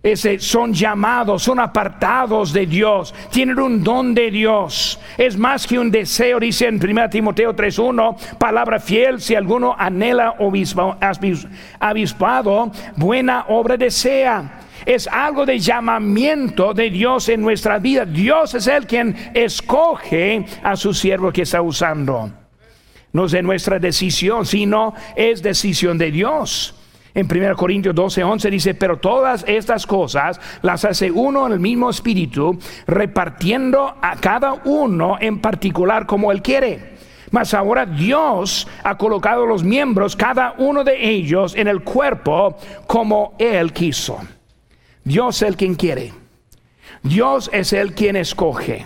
[0.07, 5.01] ese, son llamados, son apartados de Dios, tienen un don de Dios.
[5.19, 10.37] Es más que un deseo, dice en 1 Timoteo 3.1, palabra fiel, si alguno anhela
[10.39, 10.97] obispo,
[11.81, 14.61] avispado, buena obra desea.
[14.85, 18.05] Es algo de llamamiento de Dios en nuestra vida.
[18.05, 22.31] Dios es el quien escoge a su siervo que está usando.
[23.13, 26.76] No es de nuestra decisión, sino es decisión de Dios.
[27.17, 31.61] En 1 Corintios 12, 11 dice, pero todas estas cosas las hace uno en el
[31.61, 36.95] mismo espíritu, repartiendo a cada uno en particular como él quiere.
[37.31, 43.35] Mas ahora Dios ha colocado los miembros, cada uno de ellos, en el cuerpo como
[43.39, 44.21] Él quiso.
[45.03, 46.13] Dios es el quien quiere.
[47.03, 48.85] Dios es el quien escoge.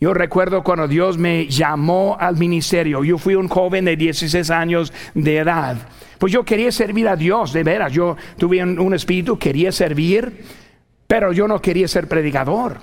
[0.00, 3.02] Yo recuerdo cuando Dios me llamó al ministerio.
[3.02, 5.76] Yo fui un joven de 16 años de edad.
[6.18, 7.92] Pues yo quería servir a Dios, de veras.
[7.92, 10.44] Yo tuve un, espíritu, quería servir,
[11.06, 12.78] pero yo no quería ser predicador.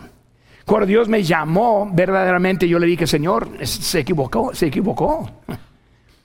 [0.66, 5.30] Cuando Dios me llamó, verdaderamente yo le dije, Señor, se equivocó, se equivocó.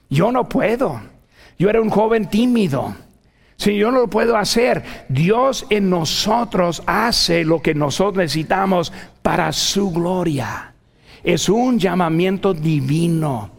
[0.09, 0.99] Yo no puedo.
[1.57, 2.93] Yo era un joven tímido.
[3.55, 9.53] Si yo no lo puedo hacer, Dios en nosotros hace lo que nosotros necesitamos para
[9.53, 10.70] su gloria
[11.23, 13.49] es un llamamiento divino.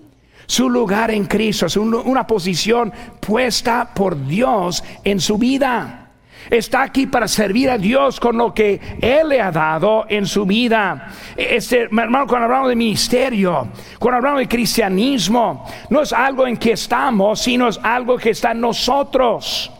[0.47, 6.03] Su lugar en Cristo es una posición puesta por Dios en su vida.
[6.51, 10.45] Está aquí para servir a Dios con lo que Él le ha dado en su
[10.45, 11.09] vida.
[11.37, 13.69] Este, hermano, cuando hablamos de ministerio,
[13.99, 18.53] cuando hablamos de cristianismo, no es algo en que estamos, sino es algo que está
[18.53, 19.71] en nosotros.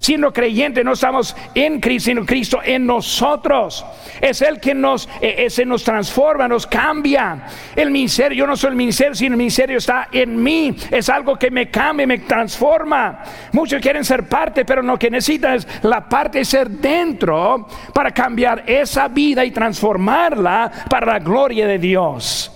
[0.00, 3.84] Siendo creyente no estamos en Cristo, sino Cristo en nosotros.
[4.18, 7.46] Es el que nos, ese nos transforma, nos cambia.
[7.76, 10.74] El ministerio, yo no soy el ministerio, sino el ministerio está en mí.
[10.90, 13.22] Es algo que me cambia, me transforma.
[13.52, 18.10] Muchos quieren ser parte, pero lo que necesitan es la parte de ser dentro para
[18.10, 22.50] cambiar esa vida y transformarla para la gloria de Dios.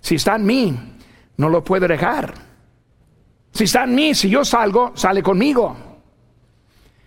[0.00, 0.78] Si está en mí,
[1.38, 2.34] no lo puedo dejar.
[3.50, 5.93] Si está en mí, si yo salgo, sale conmigo.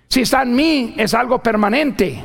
[0.08, 2.22] Si está en mí, es algo permanente.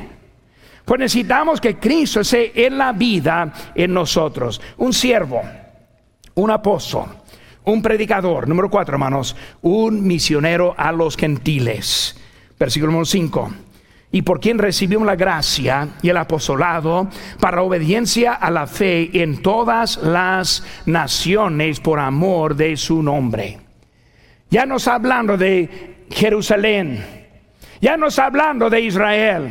[0.85, 4.61] Pues necesitamos que Cristo esté en la vida en nosotros.
[4.77, 5.41] Un siervo,
[6.35, 7.05] un apóstol,
[7.65, 8.47] un predicador.
[8.47, 12.19] Número cuatro, hermanos, un misionero a los gentiles.
[12.59, 13.53] Versículo 5
[14.13, 17.09] y por quien recibimos la gracia y el apostolado
[17.39, 23.57] para obediencia a la fe en todas las naciones por amor de su nombre.
[24.51, 27.22] Ya nos hablando de Jerusalén,
[27.83, 29.49] ya no está hablando de Israel.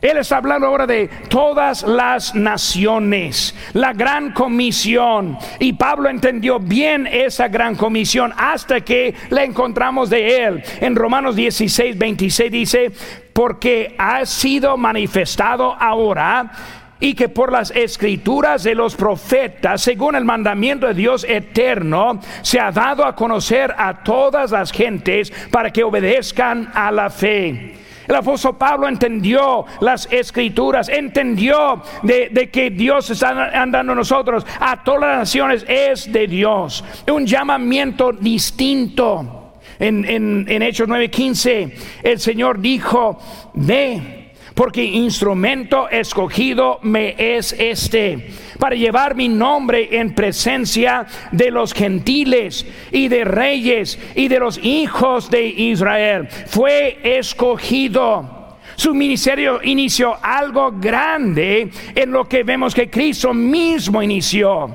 [0.00, 5.36] Él está hablando ahora de todas las naciones, la gran comisión.
[5.58, 10.62] Y Pablo entendió bien esa gran comisión hasta que la encontramos de él.
[10.80, 12.92] En Romanos 16, 26 dice,
[13.32, 16.52] porque ha sido manifestado ahora
[17.00, 22.58] y que por las escrituras de los profetas, según el mandamiento de Dios eterno, se
[22.58, 27.76] ha dado a conocer a todas las gentes para que obedezcan a la fe.
[28.08, 34.82] El apóstol Pablo entendió las escrituras, entendió de, que Dios está andando a nosotros, a
[34.84, 36.84] todas las naciones es de Dios.
[37.10, 39.42] Un llamamiento distinto.
[39.78, 41.72] En, en, en Hechos 9:15
[42.02, 43.18] el Señor dijo,
[43.52, 44.15] ve
[44.56, 52.66] porque instrumento escogido me es este, para llevar mi nombre en presencia de los gentiles
[52.90, 56.26] y de reyes y de los hijos de Israel.
[56.46, 58.56] Fue escogido.
[58.76, 64.74] Su ministerio inició algo grande en lo que vemos que Cristo mismo inició.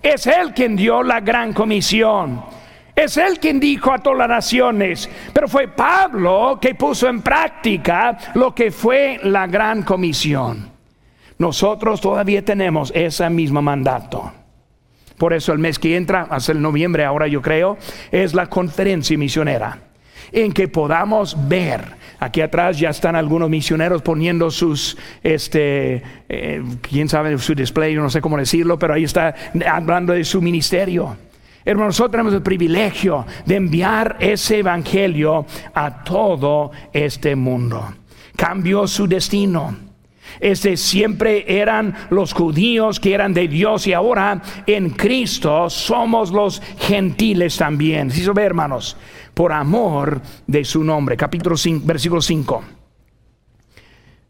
[0.00, 2.55] Es Él quien dio la gran comisión.
[2.96, 8.16] Es Él quien dijo a todas las naciones, pero fue Pablo que puso en práctica
[8.32, 10.70] lo que fue la gran comisión.
[11.36, 14.32] Nosotros todavía tenemos ese mismo mandato.
[15.18, 17.76] Por eso el mes que entra, hasta el noviembre ahora yo creo,
[18.10, 19.78] es la conferencia misionera.
[20.32, 27.10] En que podamos ver, aquí atrás ya están algunos misioneros poniendo sus, este, eh, quién
[27.10, 29.34] sabe, su display, no sé cómo decirlo, pero ahí está
[29.66, 31.16] hablando de su ministerio
[31.66, 35.44] Hermanos, nosotros tenemos el privilegio de enviar ese evangelio
[35.74, 37.92] a todo este mundo.
[38.36, 39.76] Cambió su destino.
[40.38, 46.62] Este siempre eran los judíos que eran de Dios y ahora en Cristo somos los
[46.78, 48.12] gentiles también.
[48.12, 48.96] Si ve, hermanos,
[49.34, 51.16] por amor de su nombre.
[51.16, 52.62] Capítulo 5, versículo 5.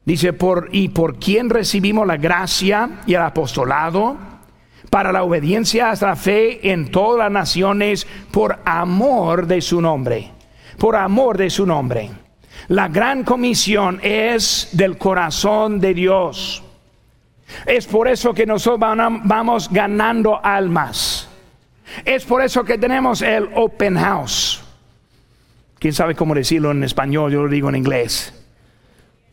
[0.07, 4.36] Dice, por, y por quien recibimos la gracia y el apostolado
[4.97, 10.31] para la obediencia hasta la fe en todas las naciones por amor de su nombre.
[10.79, 12.09] Por amor de su nombre.
[12.69, 16.63] La gran comisión es del corazón de Dios.
[17.67, 21.29] Es por eso que nosotros vamos ganando almas.
[22.03, 24.65] Es por eso que tenemos el open house.
[25.79, 27.31] ¿Quién sabe cómo decirlo en español?
[27.31, 28.33] Yo lo digo en inglés.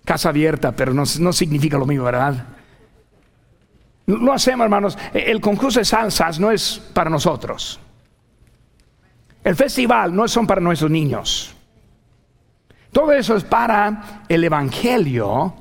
[0.03, 2.47] Casa abierta, pero no, no significa lo mismo, ¿verdad?
[4.06, 4.97] Lo hacemos, hermanos.
[5.14, 7.80] El concurso de salsas no es para nosotros.
[9.43, 11.56] El festival no son para nuestros niños.
[12.91, 15.54] Todo eso es para el Evangelio,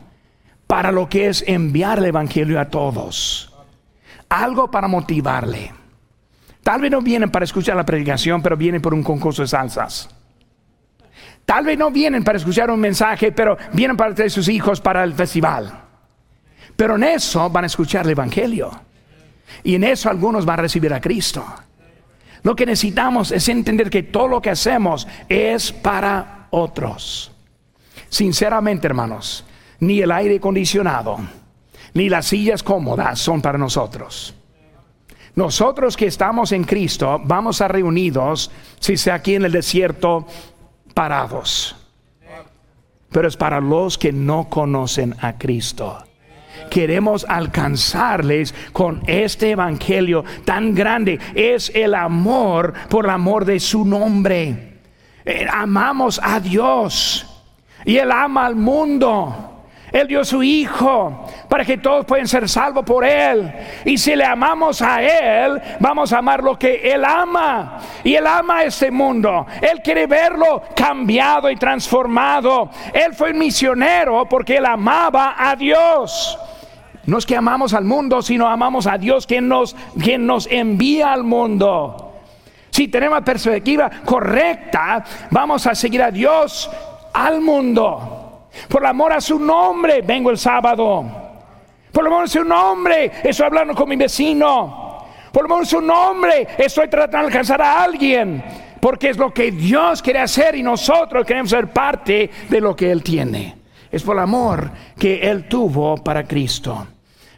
[0.67, 3.53] para lo que es enviar el Evangelio a todos.
[4.29, 5.73] Algo para motivarle.
[6.63, 10.09] Tal vez no vienen para escuchar la predicación, pero vienen por un concurso de salsas.
[11.45, 15.03] Tal vez no vienen para escuchar un mensaje, pero vienen para traer sus hijos para
[15.03, 15.73] el festival.
[16.83, 18.69] Pero en eso van a escuchar el Evangelio.
[19.63, 21.45] Y en eso algunos van a recibir a Cristo.
[22.43, 27.31] Lo que necesitamos es entender que todo lo que hacemos es para otros.
[28.09, 29.45] Sinceramente, hermanos,
[29.79, 31.19] ni el aire acondicionado,
[31.95, 34.35] ni las sillas cómodas son para nosotros.
[35.37, 40.27] Nosotros que estamos en Cristo vamos a reunidos, si sea aquí en el desierto,
[40.95, 41.77] parados.
[43.13, 46.07] Pero es para los que no conocen a Cristo.
[46.71, 51.19] Queremos alcanzarles con este evangelio tan grande.
[51.35, 54.73] Es el amor por el amor de su nombre.
[55.25, 57.27] Eh, amamos a Dios
[57.85, 59.49] y Él ama al mundo.
[59.93, 63.53] Él dio su Hijo para que todos puedan ser salvos por Él.
[63.85, 67.79] Y si le amamos a Él, vamos a amar lo que Él ama.
[68.03, 69.47] Y Él ama este mundo.
[69.61, 72.71] Él quiere verlo cambiado y transformado.
[72.93, 76.39] Él fue misionero porque Él amaba a Dios.
[77.07, 81.13] No es que amamos al mundo, sino amamos a Dios quien nos, quien nos envía
[81.13, 82.13] al mundo.
[82.71, 86.71] Si tenemos perspectiva correcta, vamos a seguir a Dios
[87.13, 88.49] al mundo.
[88.69, 91.05] Por amor a su nombre vengo el sábado.
[91.91, 95.05] Por amor a su nombre estoy hablando con mi vecino.
[95.33, 98.43] Por amor a su nombre estoy tratando de alcanzar a alguien.
[98.81, 102.91] Porque es lo que Dios quiere hacer y nosotros queremos ser parte de lo que
[102.91, 103.62] Él tiene.
[103.93, 106.87] Es por el amor que Él tuvo para Cristo.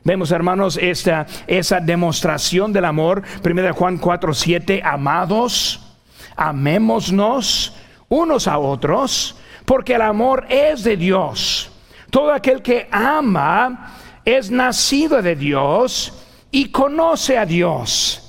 [0.04, 3.22] Vemos, hermanos, esta, esa demostración del amor.
[3.44, 4.82] 1 Juan 4, 7.
[4.84, 5.96] Amados,
[6.36, 7.74] amémonos
[8.08, 11.70] unos a otros porque el amor es de Dios.
[12.10, 16.12] Todo aquel que ama es nacido de Dios
[16.50, 18.20] y conoce a Dios.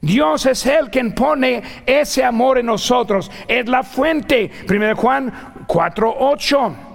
[0.00, 3.30] Dios es el quien pone ese amor en nosotros.
[3.46, 4.50] Es la fuente.
[4.68, 5.32] 1 Juan
[5.66, 6.91] 4:8.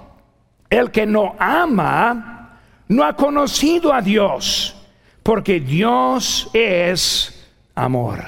[0.70, 4.76] El que no ama no ha conocido a Dios,
[5.22, 8.24] porque Dios es amor.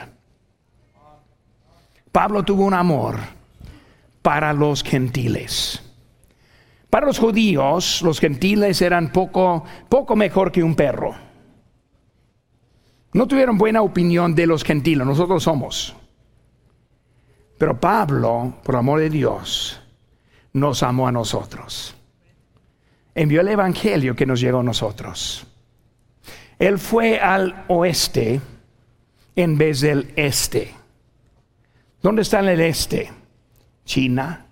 [2.13, 3.19] Pablo tuvo un amor
[4.23, 5.83] para los gentiles.
[6.89, 11.15] Para los judíos, los gentiles eran poco, poco mejor que un perro.
[13.13, 15.95] No tuvieron buena opinión de los gentiles, nosotros somos.
[17.59, 19.81] Pero Pablo, por amor de Dios,
[20.53, 21.95] nos amó a nosotros.
[23.21, 25.47] Envió el Evangelio que nos llegó a nosotros.
[26.59, 28.41] Él fue al oeste
[29.37, 30.75] en vez del este.
[32.01, 33.13] ¿Dónde está en el este?
[33.85, 34.47] China,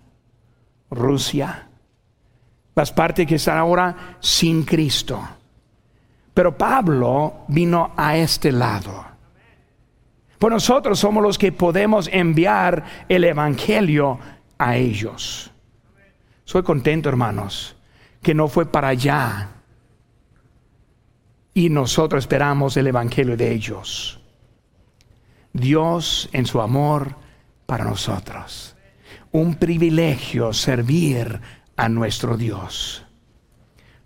[0.91, 1.66] Rusia,
[2.75, 5.19] las partes que están ahora sin Cristo.
[6.35, 9.03] Pero Pablo vino a este lado.
[10.39, 14.19] Pues nosotros somos los que podemos enviar el Evangelio
[14.59, 15.51] a ellos.
[16.45, 17.78] Soy contento, hermanos,
[18.29, 19.49] que no fue para allá.
[21.55, 24.20] Y nosotros esperamos el Evangelio de ellos.
[25.55, 27.16] Dios en su amor
[27.64, 28.76] para nosotros
[29.33, 31.41] un privilegio servir
[31.74, 33.03] a nuestro Dios.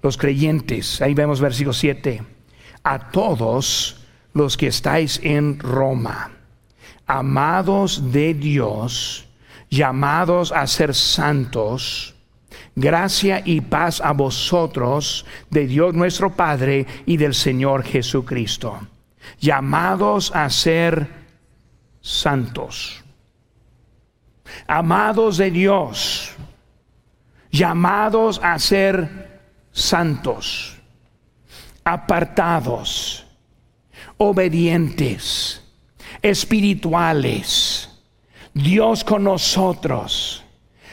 [0.03, 2.23] Los creyentes, ahí vemos versículo 7,
[2.85, 4.05] a todos
[4.35, 6.31] los que estáis en Roma,
[7.09, 9.27] amados de Dios,
[9.69, 12.15] llamados a ser santos,
[12.75, 18.81] gracia y paz a vosotros de Dios nuestro Padre y del Señor Jesucristo,
[19.41, 21.09] llamados a ser
[22.01, 23.03] santos.
[24.67, 26.35] Amados de Dios,
[27.51, 29.41] llamados a ser
[29.73, 30.77] santos,
[31.85, 33.27] apartados,
[34.19, 35.63] obedientes,
[36.21, 37.89] espirituales,
[38.55, 40.42] Dios con nosotros,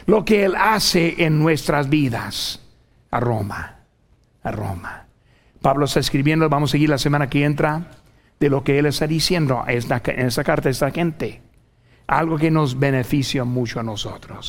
[0.10, 2.60] lo que Él hace en nuestras vidas,
[3.12, 3.82] a Roma,
[4.41, 5.05] a Roma.
[5.62, 7.91] Pablo está escribiendo, vamos a seguir la semana que entra,
[8.39, 11.43] de lo que Él está diciendo en esta carta a esta gente
[12.07, 14.47] algo que nos beneficia mucho a nosotros.